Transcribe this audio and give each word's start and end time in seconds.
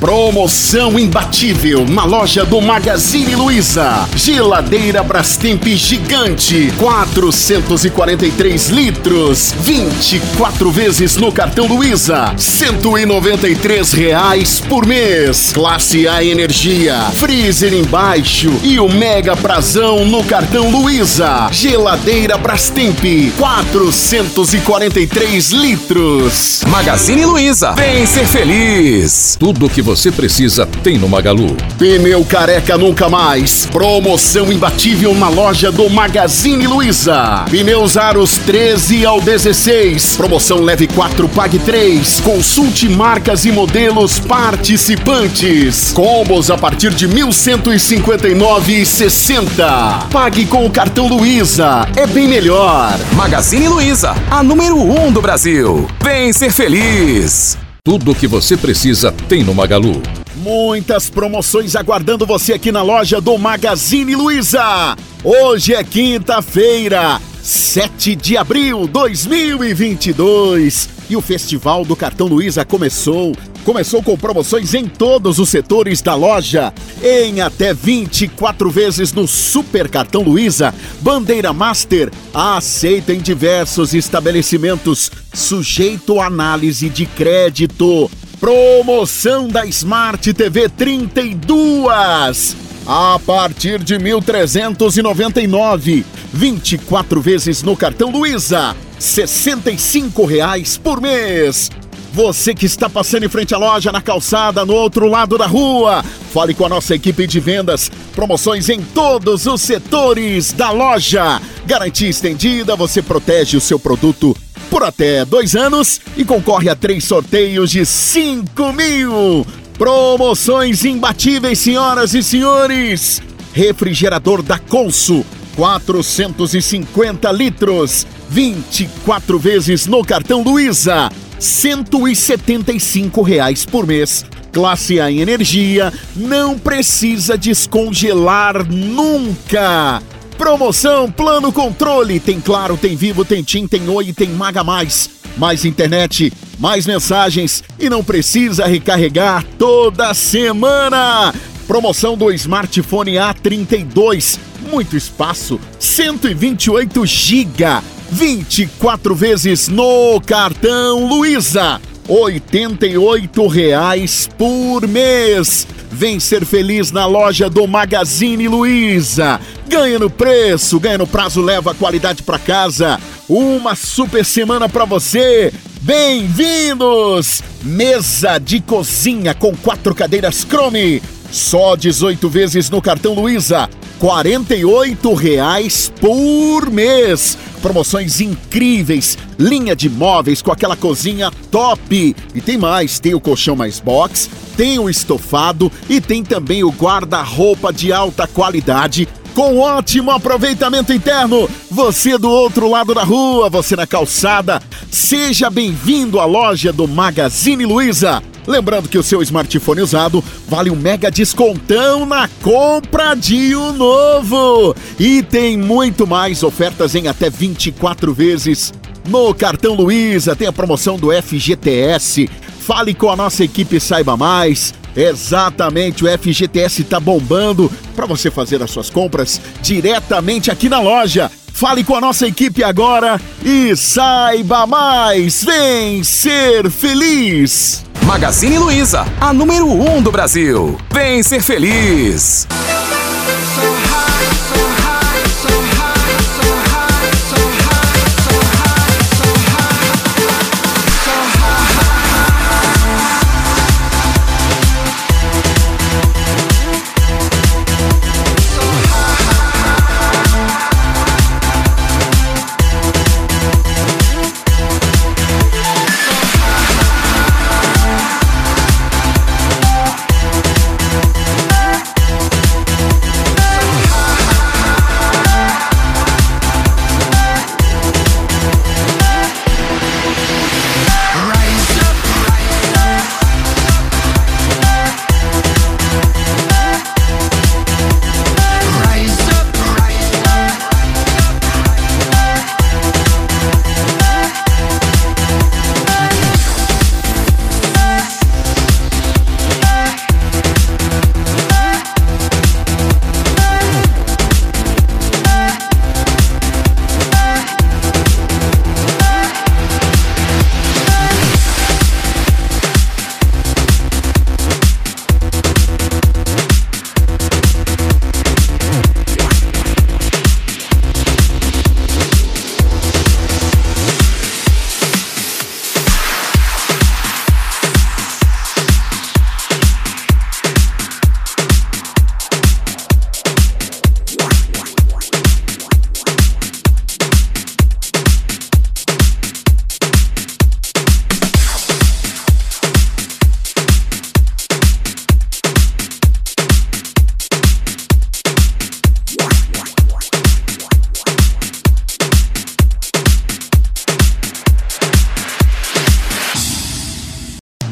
Promoção 0.00 0.98
imbatível 0.98 1.86
na 1.86 2.06
loja 2.06 2.42
do 2.42 2.58
Magazine 2.58 3.36
Luiza. 3.36 4.08
Geladeira 4.16 5.02
Brastemp 5.02 5.62
gigante, 5.76 6.72
443 6.78 8.70
litros, 8.70 9.54
24 9.60 10.70
vezes 10.70 11.18
no 11.18 11.30
cartão 11.30 11.66
Luiza, 11.66 12.32
193 12.34 13.92
reais 13.92 14.58
por 14.58 14.86
mês. 14.86 15.52
Classe 15.52 16.08
A 16.08 16.24
Energia, 16.24 16.96
freezer 17.12 17.74
embaixo 17.74 18.50
e 18.62 18.80
o 18.80 18.88
Mega 18.88 19.36
Prazão 19.36 20.06
no 20.06 20.24
cartão 20.24 20.70
Luiza. 20.70 21.50
Geladeira 21.52 22.38
Brastemp, 22.38 23.04
443 23.36 25.50
litros. 25.50 26.64
Magazine 26.68 27.26
Luiza, 27.26 27.72
vem 27.72 28.06
ser 28.06 28.26
feliz. 28.26 29.36
Tudo 29.38 29.68
que 29.68 29.82
você 29.82 29.89
precisa 30.12 30.66
tem 30.82 30.98
no 30.98 31.08
Magalu. 31.08 31.56
Pneu 31.78 32.22
careca 32.24 32.76
nunca 32.76 33.08
mais. 33.08 33.64
Promoção 33.66 34.52
imbatível 34.52 35.14
na 35.14 35.28
loja 35.28 35.70
do 35.72 35.88
Magazine 35.88 36.66
Luiza. 36.66 37.44
Pneus 37.50 37.96
Aros 37.96 38.36
13 38.38 39.06
ao 39.06 39.20
16. 39.20 40.16
Promoção 40.16 40.62
leve 40.62 40.86
4, 40.86 41.28
pague 41.28 41.58
3. 41.58 42.20
Consulte 42.20 42.88
marcas 42.88 43.44
e 43.44 43.52
modelos 43.52 44.18
participantes. 44.18 45.92
Combos 45.92 46.50
a 46.50 46.58
partir 46.58 46.92
de 46.94 47.06
1159,60. 47.08 50.08
Pague 50.10 50.46
com 50.46 50.66
o 50.66 50.70
cartão 50.70 51.08
Luiza. 51.08 51.88
É 51.96 52.06
bem 52.06 52.28
melhor. 52.28 52.98
Magazine 53.14 53.68
Luiza, 53.68 54.14
a 54.30 54.42
número 54.42 54.76
1 54.76 55.06
um 55.06 55.12
do 55.12 55.22
Brasil. 55.22 55.86
Vem 56.02 56.32
ser 56.32 56.50
feliz. 56.50 57.69
Tudo 57.82 58.10
o 58.10 58.14
que 58.14 58.26
você 58.26 58.58
precisa 58.58 59.10
tem 59.26 59.42
no 59.42 59.54
Magalu. 59.54 60.02
Muitas 60.36 61.08
promoções 61.08 61.74
aguardando 61.74 62.26
você 62.26 62.52
aqui 62.52 62.70
na 62.70 62.82
loja 62.82 63.22
do 63.22 63.38
Magazine 63.38 64.14
Luiza. 64.14 64.96
Hoje 65.24 65.74
é 65.74 65.82
quinta-feira, 65.82 67.18
7 67.42 68.14
de 68.14 68.36
abril 68.36 68.82
de 68.82 68.92
2022 68.92 70.90
e 71.08 71.16
o 71.16 71.22
Festival 71.22 71.82
do 71.82 71.96
Cartão 71.96 72.26
Luiza 72.26 72.66
começou. 72.66 73.32
Começou 73.64 74.02
com 74.02 74.16
promoções 74.16 74.74
em 74.74 74.86
todos 74.86 75.38
os 75.38 75.48
setores 75.48 76.00
da 76.00 76.14
loja. 76.14 76.72
Em 77.02 77.40
até 77.40 77.74
24 77.74 78.70
vezes 78.70 79.12
no 79.12 79.26
Super 79.28 79.88
Cartão 79.88 80.22
Luiza, 80.22 80.72
Bandeira 81.00 81.52
Master, 81.52 82.10
aceita 82.32 83.12
em 83.12 83.20
diversos 83.20 83.92
estabelecimentos, 83.94 85.10
sujeito 85.32 86.20
a 86.20 86.26
análise 86.26 86.88
de 86.88 87.06
crédito. 87.06 88.08
Promoção 88.40 89.48
da 89.48 89.66
Smart 89.66 90.32
TV 90.32 90.68
32 90.70 92.56
a 92.86 93.20
partir 93.24 93.84
de 93.84 93.96
1.399. 93.96 96.04
24 96.32 97.20
vezes 97.20 97.62
no 97.62 97.76
cartão 97.76 98.10
Luiza. 98.10 98.74
65 98.98 100.24
reais 100.24 100.76
por 100.76 101.00
mês. 101.00 101.70
Você 102.12 102.54
que 102.54 102.66
está 102.66 102.90
passando 102.90 103.24
em 103.24 103.28
frente 103.28 103.54
à 103.54 103.58
loja, 103.58 103.92
na 103.92 104.02
calçada, 104.02 104.64
no 104.64 104.74
outro 104.74 105.06
lado 105.06 105.38
da 105.38 105.46
rua, 105.46 106.02
fale 106.32 106.54
com 106.54 106.66
a 106.66 106.68
nossa 106.68 106.94
equipe 106.94 107.24
de 107.26 107.38
vendas. 107.38 107.90
Promoções 108.14 108.68
em 108.68 108.82
todos 108.82 109.46
os 109.46 109.60
setores 109.60 110.52
da 110.52 110.70
loja. 110.70 111.40
Garantia 111.64 112.08
estendida, 112.08 112.74
você 112.74 113.00
protege 113.00 113.56
o 113.56 113.60
seu 113.60 113.78
produto 113.78 114.36
por 114.68 114.82
até 114.82 115.24
dois 115.24 115.54
anos 115.54 116.00
e 116.16 116.24
concorre 116.24 116.68
a 116.68 116.76
três 116.76 117.04
sorteios 117.04 117.70
de 117.70 117.86
5 117.86 118.72
mil. 118.72 119.46
Promoções 119.78 120.84
imbatíveis, 120.84 121.60
senhoras 121.60 122.12
e 122.14 122.22
senhores. 122.22 123.22
Refrigerador 123.52 124.42
da 124.42 124.58
Consul, 124.58 125.24
450 125.56 127.30
litros, 127.32 128.06
24 128.28 129.38
vezes 129.38 129.86
no 129.86 130.04
cartão 130.04 130.42
Luiza. 130.42 131.10
175 131.40 133.22
reais 133.22 133.64
por 133.64 133.86
mês. 133.86 134.26
Classe 134.52 135.00
A 135.00 135.10
em 135.10 135.20
energia, 135.20 135.92
não 136.14 136.58
precisa 136.58 137.38
descongelar 137.38 138.70
nunca. 138.70 140.02
Promoção 140.36 141.10
Plano 141.10 141.50
Controle. 141.50 142.20
Tem 142.20 142.40
Claro, 142.40 142.76
tem 142.76 142.94
Vivo, 142.94 143.24
tem 143.24 143.42
TIM, 143.42 143.66
tem 143.66 143.88
Oi 143.88 144.12
tem 144.12 144.28
Maga 144.28 144.62
Mais. 144.62 145.08
Mais 145.36 145.64
internet, 145.64 146.32
mais 146.58 146.86
mensagens 146.86 147.64
e 147.78 147.88
não 147.88 148.04
precisa 148.04 148.66
recarregar 148.66 149.44
toda 149.58 150.12
semana. 150.12 151.32
Promoção 151.66 152.18
do 152.18 152.30
smartphone 152.32 153.12
A32. 153.12 154.38
Muito 154.70 154.96
espaço, 154.96 155.58
128 155.78 157.06
GB 157.06 157.99
24 158.10 159.14
vezes 159.14 159.68
no 159.68 160.20
cartão 160.20 161.06
Luiza. 161.06 161.80
R$ 162.08 163.48
reais 163.48 164.28
por 164.36 164.86
mês. 164.86 165.66
Vem 165.92 166.18
ser 166.18 166.44
feliz 166.44 166.90
na 166.90 167.06
loja 167.06 167.48
do 167.48 167.66
Magazine 167.68 168.48
Luiza. 168.48 169.40
Ganha 169.68 169.98
no 169.98 170.10
preço, 170.10 170.80
ganha 170.80 170.98
no 170.98 171.06
prazo, 171.06 171.40
leva 171.40 171.70
a 171.70 171.74
qualidade 171.74 172.22
para 172.22 172.38
casa. 172.38 172.98
Uma 173.28 173.76
super 173.76 174.24
semana 174.24 174.68
para 174.68 174.84
você. 174.84 175.52
Bem-vindos! 175.80 177.42
Mesa 177.62 178.38
de 178.38 178.60
cozinha 178.60 179.34
com 179.34 179.54
quatro 179.54 179.94
cadeiras 179.94 180.44
Chrome. 180.48 181.00
Só 181.30 181.76
18 181.76 182.28
vezes 182.28 182.70
no 182.70 182.82
cartão 182.82 183.14
Luiza. 183.14 183.68
R$ 184.00 185.14
reais 185.14 185.92
por 186.00 186.70
mês. 186.70 187.36
Promoções 187.60 188.20
incríveis, 188.20 189.18
linha 189.38 189.76
de 189.76 189.90
móveis 189.90 190.40
com 190.40 190.50
aquela 190.50 190.74
cozinha 190.74 191.30
top. 191.50 192.16
E 192.34 192.40
tem 192.40 192.56
mais, 192.56 192.98
tem 192.98 193.14
o 193.14 193.20
colchão 193.20 193.54
mais 193.54 193.78
box, 193.78 194.30
tem 194.56 194.78
o 194.78 194.88
estofado 194.88 195.70
e 195.88 196.00
tem 196.00 196.24
também 196.24 196.64
o 196.64 196.70
guarda-roupa 196.70 197.72
de 197.72 197.92
alta 197.92 198.26
qualidade 198.26 199.06
com 199.34 199.58
ótimo 199.58 200.10
aproveitamento 200.10 200.92
interno. 200.92 201.48
Você 201.70 202.18
do 202.18 202.30
outro 202.30 202.68
lado 202.68 202.94
da 202.94 203.04
rua, 203.04 203.48
você 203.48 203.76
na 203.76 203.86
calçada, 203.86 204.60
seja 204.90 205.50
bem-vindo 205.50 206.18
à 206.18 206.24
loja 206.24 206.72
do 206.72 206.88
Magazine 206.88 207.64
Luiza. 207.64 208.22
Lembrando 208.50 208.88
que 208.88 208.98
o 208.98 209.02
seu 209.02 209.22
smartphone 209.22 209.80
usado 209.80 210.24
vale 210.48 210.70
um 210.70 210.76
mega 210.76 211.08
descontão 211.08 212.04
na 212.04 212.28
compra 212.42 213.14
de 213.14 213.54
um 213.54 213.72
novo. 213.72 214.74
E 214.98 215.22
tem 215.22 215.56
muito 215.56 216.04
mais 216.04 216.42
ofertas 216.42 216.96
em 216.96 217.06
até 217.06 217.30
24 217.30 218.12
vezes. 218.12 218.72
No 219.08 219.32
cartão 219.32 219.74
Luiza 219.74 220.34
tem 220.34 220.48
a 220.48 220.52
promoção 220.52 220.96
do 220.96 221.10
FGTS. 221.12 222.28
Fale 222.58 222.92
com 222.92 223.08
a 223.08 223.14
nossa 223.14 223.44
equipe 223.44 223.76
e 223.76 223.80
saiba 223.80 224.16
mais. 224.16 224.74
Exatamente, 224.96 226.04
o 226.04 226.18
FGTS 226.18 226.82
está 226.82 226.98
bombando 226.98 227.70
para 227.94 228.06
você 228.06 228.32
fazer 228.32 228.60
as 228.64 228.72
suas 228.72 228.90
compras 228.90 229.40
diretamente 229.62 230.50
aqui 230.50 230.68
na 230.68 230.80
loja. 230.80 231.30
Fale 231.52 231.84
com 231.84 231.94
a 231.94 232.00
nossa 232.00 232.26
equipe 232.26 232.64
agora 232.64 233.20
e 233.44 233.76
saiba 233.76 234.66
mais. 234.66 235.44
Vem 235.44 236.02
ser 236.02 236.68
feliz! 236.68 237.89
Magazine 238.10 238.58
Luiza, 238.58 239.06
a 239.20 239.32
número 239.32 239.68
1 239.68 239.98
um 239.98 240.02
do 240.02 240.10
Brasil. 240.10 240.76
Vem 240.90 241.22
ser 241.22 241.40
feliz! 241.40 242.44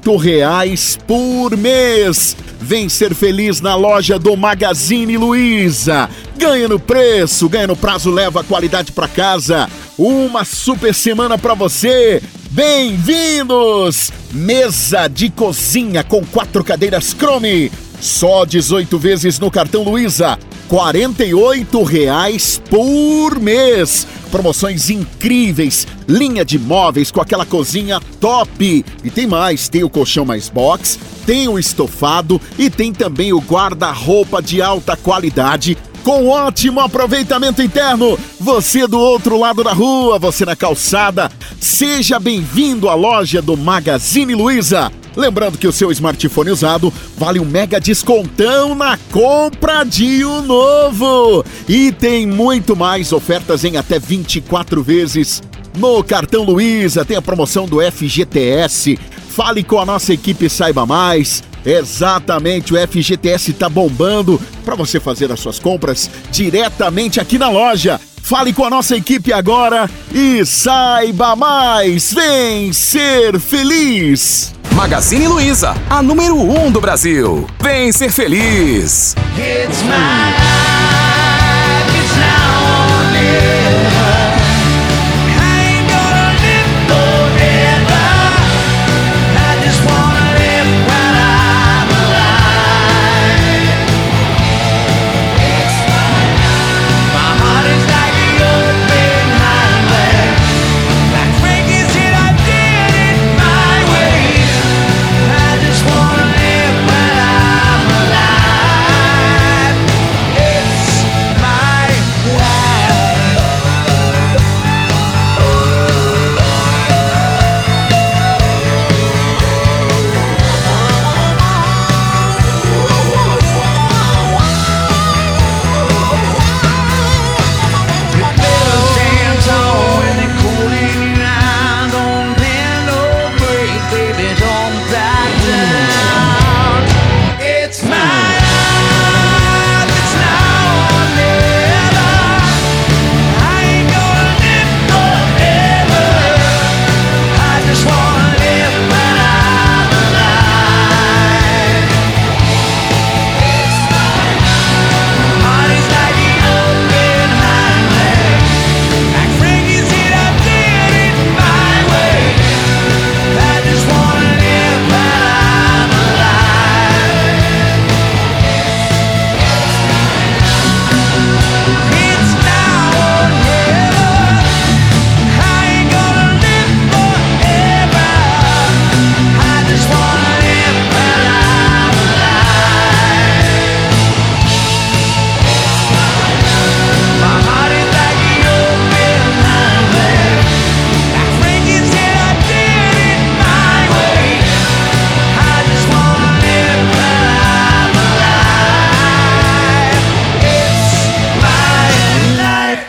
por 1.06 1.56
mês. 1.56 2.36
Vem 2.60 2.90
ser 2.90 3.14
feliz 3.14 3.62
na 3.62 3.76
loja 3.76 4.18
do 4.18 4.36
Magazine 4.36 5.18
Luiza. 5.18 6.10
Ganha 6.38 6.68
no 6.68 6.80
preço, 6.80 7.48
ganha 7.48 7.68
no 7.68 7.76
prazo, 7.76 8.12
leva 8.12 8.42
a 8.42 8.44
qualidade 8.44 8.92
para 8.92 9.08
casa. 9.08 9.70
Uma 9.98 10.44
super 10.44 10.94
semana 10.94 11.38
para 11.38 11.54
você. 11.54 12.22
Bem-vindos! 12.52 14.12
Mesa 14.32 15.08
de 15.08 15.30
cozinha 15.30 16.04
com 16.04 16.26
quatro 16.26 16.64
cadeiras 16.64 17.16
Chrome. 17.18 17.72
Só 18.02 18.46
18 18.46 18.98
vezes 18.98 19.40
no 19.40 19.52
cartão 19.52 19.84
Luiza. 19.84 20.38
R$ 20.70 21.84
reais 21.86 22.62
por 22.70 23.40
mês. 23.40 24.08
Promoções 24.32 24.90
incríveis, 24.90 25.88
linha 26.08 26.44
de 26.44 26.58
móveis 26.60 27.12
com 27.12 27.22
aquela 27.22 27.46
cozinha 27.46 28.00
top. 28.20 28.84
E 29.04 29.10
tem 29.10 29.28
mais, 29.28 29.70
tem 29.70 29.84
o 29.84 29.90
colchão 29.90 30.26
mais 30.26 30.50
box, 30.50 31.00
tem 31.26 31.48
o 31.48 31.60
estofado 31.60 32.42
e 32.58 32.70
tem 32.70 32.92
também 32.92 33.32
o 33.32 33.40
guarda-roupa 33.40 34.42
de 34.42 34.62
alta 34.62 34.98
qualidade 34.98 35.78
com 36.04 36.28
ótimo 36.28 36.80
aproveitamento 36.82 37.64
interno. 37.64 38.18
Você 38.40 38.86
do 38.86 39.00
outro 39.00 39.40
lado 39.40 39.64
da 39.64 39.74
rua, 39.74 40.20
você 40.20 40.46
na 40.46 40.56
calçada, 40.56 41.32
seja 41.60 42.20
bem-vindo 42.20 42.88
à 42.88 42.94
loja 42.94 43.42
do 43.42 43.58
Magazine 43.58 44.36
Luiza. 44.36 44.92
Lembrando 45.16 45.58
que 45.58 45.68
o 45.68 45.72
seu 45.72 45.92
smartphone 45.92 46.52
usado 46.52 46.94
vale 47.18 47.40
um 47.40 47.46
mega 47.46 47.80
descontão 47.80 48.76
na 48.76 48.98
compra 49.12 49.84
de 49.84 50.26
um 50.26 50.42
novo. 50.42 51.44
E 51.68 51.92
tem 51.92 52.28
muito 52.28 52.76
mais 52.76 53.14
ofertas 53.14 53.64
em 53.64 53.78
até 53.78 53.98
24 53.98 54.84
vezes. 54.84 55.42
No 55.78 56.04
cartão 56.04 56.44
Luiza 56.44 57.06
tem 57.06 57.18
a 57.18 57.22
promoção 57.22 57.66
do 57.66 57.80
FGTS. 57.80 58.98
Fale 59.30 59.64
com 59.64 59.80
a 59.80 59.86
nossa 59.86 60.14
equipe 60.14 60.50
Saiba 60.50 60.86
Mais. 60.86 61.44
Exatamente, 61.66 62.74
o 62.74 62.88
FGTS 62.88 63.52
está 63.52 63.68
bombando 63.68 64.40
para 64.64 64.76
você 64.76 65.00
fazer 65.00 65.32
as 65.32 65.40
suas 65.40 65.58
compras 65.58 66.10
diretamente 66.32 67.20
aqui 67.20 67.40
na 67.40 67.50
loja. 67.50 68.00
Fale 68.22 68.54
com 68.54 68.64
a 68.64 68.70
nossa 68.70 68.96
equipe 68.96 69.34
agora 69.34 69.90
e 70.14 70.46
saiba 70.46 71.36
mais. 71.36 72.14
Vem 72.14 72.72
ser 72.72 73.40
feliz! 73.40 74.55
Magazine 74.76 75.26
Luiza, 75.30 75.74
a 75.90 76.02
número 76.02 76.36
1 76.36 76.66
um 76.66 76.70
do 76.70 76.82
Brasil. 76.82 77.48
Vem 77.62 77.94
ser 77.94 78.12
feliz! 78.12 79.16
It's 79.38 79.82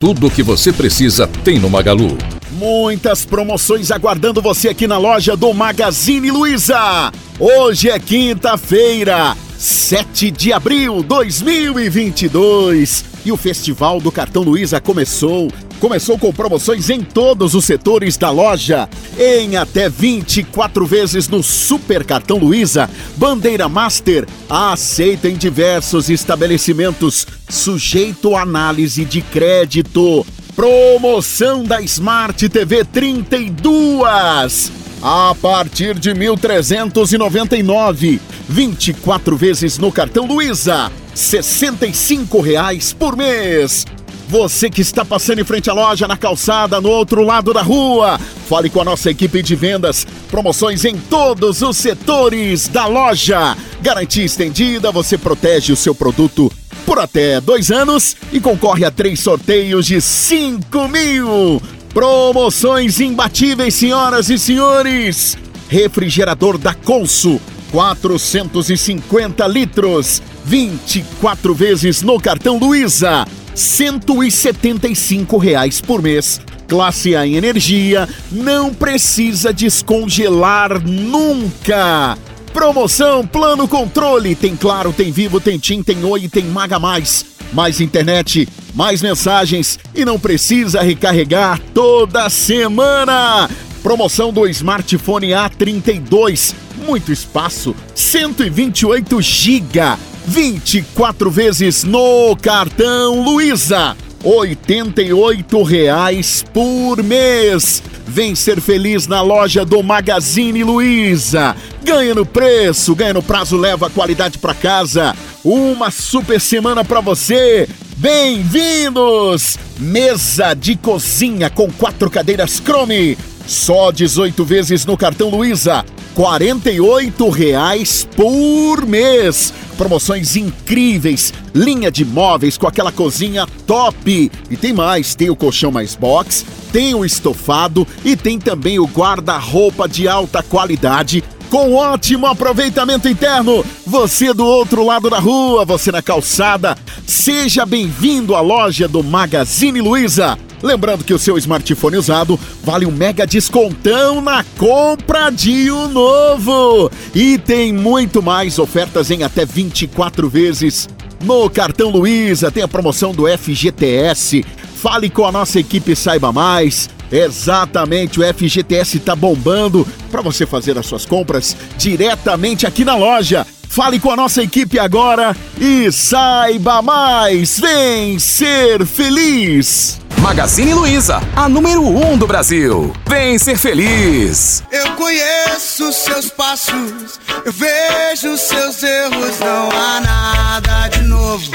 Tudo 0.07 0.29
o 0.29 0.31
que 0.31 0.41
você 0.41 0.73
precisa 0.73 1.27
tem 1.43 1.59
no 1.59 1.69
Magalu. 1.69 2.17
Muitas 2.53 3.25
promoções 3.25 3.91
aguardando 3.91 4.41
você 4.41 4.69
aqui 4.69 4.87
na 4.87 4.99
loja 4.99 5.37
do 5.37 5.53
Magazine 5.53 6.31
Luiza. 6.31 7.13
Hoje 7.41 7.91
é 7.91 7.99
quinta-feira, 7.99 9.37
7 9.59 10.31
de 10.31 10.53
abril 10.53 11.03
de 11.03 11.09
2022 11.09 13.16
e 13.27 13.33
o 13.33 13.37
Festival 13.37 14.01
do 14.01 14.13
Cartão 14.13 14.45
Luiza 14.45 14.81
começou. 14.81 15.51
Começou 15.81 16.17
com 16.17 16.33
promoções 16.33 16.89
em 16.89 17.03
todos 17.03 17.55
os 17.55 17.65
setores 17.65 18.17
da 18.17 18.31
loja, 18.31 18.89
em 19.19 19.57
até 19.57 19.91
24 19.91 20.87
vezes 20.87 21.29
no 21.29 21.43
Super 21.43 22.05
Cartão 22.05 22.39
Luiza, 22.39 22.89
Bandeira 23.17 23.69
Master, 23.69 24.27
aceita 24.49 25.29
em 25.29 25.35
diversos 25.35 26.09
estabelecimentos, 26.09 27.27
sujeito 27.49 28.35
a 28.35 28.41
análise 28.43 29.05
de 29.05 29.21
crédito. 29.21 30.25
Promoção 30.55 31.65
da 31.65 31.83
Smart 31.83 32.49
TV 32.49 32.85
32 32.85 34.73
a 35.03 35.35
partir 35.43 35.99
de 35.99 36.13
1.399, 36.13 38.21
24 38.49 39.37
vezes 39.37 39.77
no 39.79 39.91
cartão 39.93 40.27
Luiza, 40.27 40.91
65 41.17 42.41
reais 42.43 42.93
por 42.93 43.17
mês. 43.17 43.87
Você 44.29 44.69
que 44.69 44.83
está 44.83 45.03
passando 45.03 45.41
em 45.41 45.45
frente 45.45 45.71
à 45.71 45.73
loja, 45.73 46.07
na 46.07 46.17
calçada, 46.17 46.79
no 46.79 46.91
outro 46.91 47.23
lado 47.23 47.55
da 47.55 47.63
rua, 47.63 48.19
fale 48.47 48.69
com 48.69 48.83
a 48.83 48.85
nossa 48.85 49.11
equipe 49.11 49.43
de 49.43 49.57
vendas. 49.57 50.07
Promoções 50.31 50.85
em 50.85 50.97
todos 50.97 51.63
os 51.63 51.77
setores 51.79 52.69
da 52.69 52.87
loja. 52.87 53.57
Garantia 53.81 54.25
estendida, 54.25 54.93
você 54.93 55.17
protege 55.17 55.73
o 55.73 55.77
seu 55.77 55.95
produto 55.95 56.53
por 56.85 56.99
até 56.99 57.41
dois 57.41 57.71
anos 57.71 58.15
e 58.31 58.39
concorre 58.39 58.85
a 58.85 58.91
três 58.91 59.21
sorteios 59.21 59.87
de 59.87 60.01
5 60.01 60.89
mil. 60.89 61.63
Promoções 61.95 63.01
imbatíveis, 63.01 63.75
senhoras 63.75 64.29
e 64.29 64.39
senhores. 64.39 65.39
Refrigerador 65.69 66.59
da 66.59 66.75
Consul, 66.75 67.41
450 67.73 69.47
litros, 69.47 70.23
24 70.47 71.53
vezes 71.53 72.03
no 72.03 72.21
cartão 72.21 72.57
Luiza, 72.57 73.27
175 73.53 75.37
reais 75.39 75.81
por 75.81 76.01
mês. 76.01 76.41
Classe 76.69 77.17
A 77.17 77.27
em 77.27 77.35
energia, 77.35 78.09
não 78.31 78.73
precisa 78.73 79.53
descongelar 79.53 80.81
nunca. 80.87 82.17
Promoção 82.53 83.27
Plano 83.27 83.67
Controle. 83.67 84.37
Tem 84.37 84.55
Claro, 84.55 84.93
tem 84.93 85.11
Vivo, 85.11 85.41
tem 85.41 85.59
TIM, 85.59 85.83
tem 85.83 86.05
Oi 86.05 86.29
tem 86.29 86.45
Maga 86.45 86.79
Mais. 86.79 87.27
Mais 87.53 87.81
internet, 87.81 88.49
mais 88.73 89.03
mensagens 89.03 89.81
e 89.95 90.05
não 90.05 90.19
precisa 90.19 90.81
recarregar 90.81 91.61
toda 91.75 92.31
semana. 92.31 93.51
Promoção 93.83 94.33
do 94.33 94.47
smartphone 94.47 95.31
A32. 95.31 96.55
Muito 96.87 97.11
espaço, 97.11 97.75
128 97.97 99.21
GB. 99.21 100.16
24 100.27 101.31
vezes 101.31 101.85
no 101.85 102.37
cartão 102.37 103.23
Luiza. 103.23 103.97
88 104.25 105.63
reais 105.63 106.45
por 106.53 107.03
mês. 107.03 107.83
Vem 108.07 108.35
ser 108.35 108.61
feliz 108.61 109.07
na 109.07 109.23
loja 109.23 109.65
do 109.65 109.83
Magazine 109.83 110.65
Luiza. 110.65 111.55
Ganha 111.85 112.15
no 112.15 112.27
preço, 112.27 112.95
ganha 112.95 113.15
no 113.15 113.23
prazo, 113.23 113.57
leva 113.57 113.87
a 113.87 113.91
qualidade 113.91 114.39
para 114.39 114.55
casa. 114.55 115.15
Uma 115.45 115.93
super 115.93 116.41
semana 116.41 116.85
para 116.85 117.01
você. 117.01 117.69
Bem-vindos! 117.97 119.57
Mesa 119.79 120.55
de 120.55 120.77
cozinha 120.77 121.49
com 121.49 121.71
quatro 121.71 122.11
cadeiras 122.11 122.61
Chrome. 122.65 123.17
Só 123.47 123.93
18 123.93 124.45
vezes 124.45 124.85
no 124.85 124.97
cartão 124.97 125.31
Luiza. 125.31 125.85
48 126.17 127.29
reais 127.29 128.09
por 128.17 128.87
mês. 128.87 129.53
Promoções 129.77 130.35
incríveis, 130.35 131.35
linha 131.55 131.91
de 131.91 132.07
móveis 132.07 132.57
com 132.57 132.67
aquela 132.67 132.91
cozinha 132.91 133.47
top. 133.67 134.33
E 134.51 134.57
tem 134.57 134.73
mais, 134.73 135.15
tem 135.15 135.29
o 135.29 135.37
colchão 135.37 135.71
mais 135.71 135.95
box, 135.95 136.47
tem 136.73 136.95
o 136.95 137.05
estofado 137.05 137.87
e 138.03 138.17
tem 138.17 138.39
também 138.39 138.79
o 138.79 138.87
guarda-roupa 138.87 139.87
de 139.87 140.09
alta 140.09 140.43
qualidade 140.43 141.23
com 141.51 141.75
ótimo 141.75 142.27
aproveitamento 142.27 143.11
interno. 143.11 143.63
Você 143.87 144.33
do 144.33 144.47
outro 144.47 144.87
lado 144.87 145.11
da 145.11 145.19
rua, 145.19 145.67
você 145.67 145.93
na 145.93 146.01
calçada, 146.01 146.79
seja 147.07 147.67
bem-vindo 147.67 148.35
à 148.35 148.41
loja 148.41 148.89
do 148.89 149.05
Magazine 149.05 149.83
Luiza. 149.83 150.46
Lembrando 150.63 151.05
que 151.05 151.15
o 151.15 151.19
seu 151.19 151.37
smartphone 151.39 151.97
usado 151.97 152.39
vale 152.63 152.87
um 152.87 152.91
mega 152.91 153.27
descontão 153.27 154.21
na 154.21 154.45
compra 154.59 155.31
de 155.31 155.71
um 155.71 155.89
novo. 155.89 156.91
E 157.15 157.39
tem 157.39 157.73
muito 157.73 158.23
mais 158.23 158.59
ofertas 158.59 159.11
em 159.11 159.23
até 159.23 159.45
24 159.45 160.29
vezes. 160.29 160.89
No 161.25 161.49
cartão 161.51 161.91
Luiza 161.91 162.51
tem 162.51 162.63
a 162.63 162.69
promoção 162.69 163.13
do 163.13 163.27
FGTS. 163.27 164.45
Fale 164.77 165.09
com 165.11 165.25
a 165.25 165.33
nossa 165.33 165.59
equipe 165.59 165.93
e 165.93 165.97
saiba 165.97 166.33
mais. 166.33 166.89
Exatamente, 167.11 168.21
o 168.21 168.35
FGTS 168.35 168.97
está 168.97 169.15
bombando 169.15 169.87
para 170.11 170.23
você 170.23 170.45
fazer 170.45 170.77
as 170.77 170.87
suas 170.87 171.07
compras 171.07 171.57
diretamente 171.79 172.67
aqui 172.67 172.85
na 172.85 172.97
loja. 172.97 173.47
Fale 173.69 174.01
com 174.01 174.11
a 174.11 174.17
nossa 174.17 174.43
equipe 174.43 174.79
agora 174.79 175.37
e 175.61 175.91
saiba 175.93 176.83
mais. 176.83 177.59
Vem 177.59 178.19
ser 178.19 178.85
feliz. 178.87 180.06
Magazine 180.27 180.75
Luiza, 180.75 181.21
a 181.37 181.49
número 181.49 181.83
1 181.83 182.11
um 182.11 182.19
do 182.19 182.27
Brasil. 182.27 182.93
Vem 183.09 183.39
ser 183.39 183.57
feliz. 183.57 184.61
Eu 184.73 184.93
conheço 184.95 185.93
seus 185.93 186.29
passos, 186.31 187.21
eu 187.45 187.53
vejo 187.53 188.37
seus 188.37 188.83
erros, 188.83 189.39
não 189.39 189.71
há 189.71 190.01
nada 190.01 190.89
de 190.89 191.03
novo. 191.05 191.49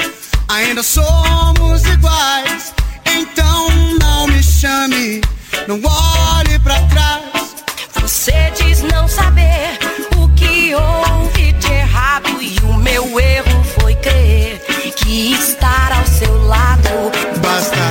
Ainda 0.48 0.82
somos 0.82 1.84
iguais, 1.84 2.72
então 3.04 3.68
não 4.00 4.26
me 4.28 4.42
chame 4.42 5.20
não 5.68 5.78
olhe 5.84 6.58
para 6.60 6.80
trás. 6.86 7.54
Você 8.00 8.50
diz 8.56 8.80
não 8.90 9.06
saber 9.06 9.78
o 10.16 10.30
que 10.30 10.74
houve 10.74 11.52
de 11.52 11.72
errado 11.72 12.40
e 12.40 12.58
o 12.64 12.72
meu 12.78 13.20
erro 13.20 13.64
foi 13.78 13.94
crer 13.96 14.64
que 14.96 15.34
estar 15.34 15.92
ao 15.92 16.06
seu 16.06 16.46
lado 16.46 16.88
bastaria. 17.42 17.81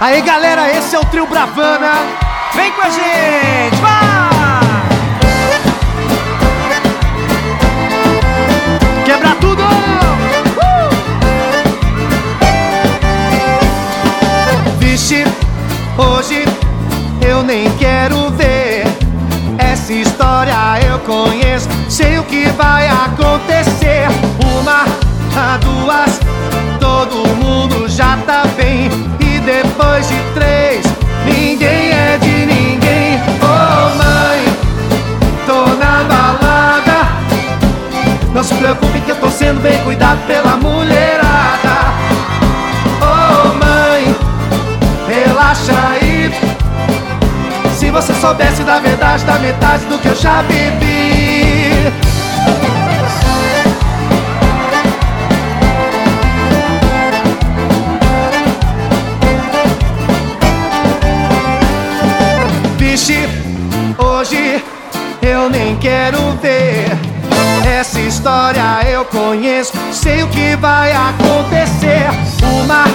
Aí 0.00 0.20
galera, 0.22 0.68
esse 0.76 0.96
é 0.96 0.98
o 0.98 1.04
Trio 1.04 1.26
Bravana. 1.28 1.92
Vem 2.54 2.72
com 2.72 2.82
a 2.82 2.90
gente, 2.90 3.76
vai! 3.80 4.66
Quebra 9.04 9.36
tudo! 9.40 9.62
Uh! 9.62 10.90
Vixe, 14.80 15.24
hoje 15.96 16.44
eu 17.20 17.44
nem 17.44 17.70
quero 17.76 18.25
história 20.00 20.54
eu 20.86 20.98
conheço, 21.00 21.68
sei 21.88 22.18
o 22.18 22.24
que 22.24 22.46
vai 22.50 22.88
acontecer. 22.88 24.06
Uma, 24.58 24.84
duas, 25.58 26.20
todo 26.78 27.26
mundo 27.36 27.88
já 27.88 28.16
tá 28.26 28.44
bem. 28.56 28.90
E 29.20 29.40
depois 29.40 30.08
de 30.08 30.16
três, 30.34 30.84
ninguém 31.24 31.90
é 31.90 32.05
soubesse 48.26 48.64
da 48.64 48.80
verdade 48.80 49.24
da 49.24 49.38
metade 49.38 49.84
do 49.84 49.98
que 50.00 50.08
eu 50.08 50.16
já 50.16 50.42
bebi. 50.42 51.92
Vixe, 62.76 63.28
hoje 63.96 64.64
eu 65.22 65.48
nem 65.48 65.76
quero 65.76 66.18
ver. 66.42 66.98
Essa 67.78 68.00
história 68.00 68.80
eu 68.88 69.04
conheço, 69.04 69.72
sei 69.92 70.24
o 70.24 70.28
que 70.28 70.56
vai 70.56 70.90
acontecer. 70.90 72.08
Uma, 72.42 72.86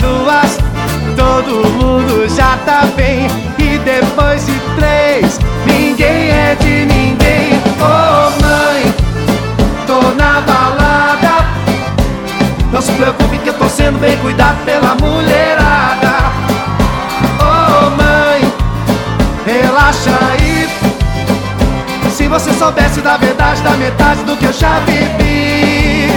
duas, 0.00 0.58
todo 1.16 1.68
mundo 1.68 2.26
já 2.34 2.56
tá 2.64 2.86
bem. 2.96 3.53
Da 23.04 23.18
verdade, 23.18 23.60
da 23.60 23.72
metade 23.72 24.22
do 24.22 24.34
que 24.34 24.46
eu 24.46 24.52
já 24.52 24.80
vivi. 24.80 26.08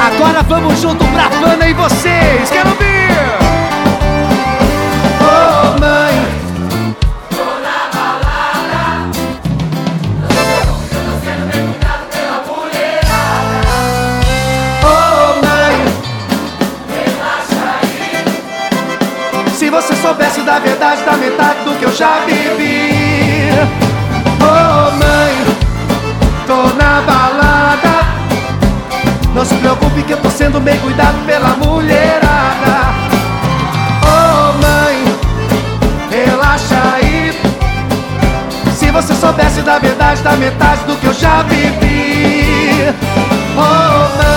Agora 0.00 0.44
vamos 0.44 0.80
junto 0.80 1.04
pra 1.06 1.28
Fana 1.28 1.68
e 1.68 1.74
vocês. 1.74 2.48
Quero 2.50 2.70
ouvir! 2.70 3.45
da 20.46 20.60
verdade 20.60 21.02
da 21.02 21.12
metade 21.14 21.64
do 21.64 21.76
que 21.76 21.84
eu 21.84 21.92
já 21.92 22.20
vivi. 22.24 23.50
Oh 24.40 24.92
mãe, 24.92 25.34
tô 26.46 26.62
na 26.76 27.00
balada. 27.00 28.06
Não 29.34 29.44
se 29.44 29.56
preocupe 29.56 30.04
que 30.04 30.12
eu 30.12 30.18
tô 30.18 30.30
sendo 30.30 30.60
bem 30.60 30.78
cuidado 30.78 31.18
pela 31.26 31.48
mulherada. 31.56 32.94
Oh 34.02 34.52
mãe, 34.62 35.04
relaxa 36.10 36.80
aí. 36.94 37.36
Se 38.76 38.88
você 38.92 39.14
soubesse 39.14 39.62
da 39.62 39.80
verdade 39.80 40.22
da 40.22 40.32
metade 40.36 40.84
do 40.84 40.94
que 40.96 41.06
eu 41.06 41.14
já 41.14 41.42
vivi. 41.42 42.94
Oh 43.56 44.16
mãe. 44.16 44.35